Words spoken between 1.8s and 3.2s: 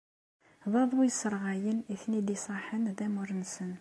i ten-id-iṣaḥen d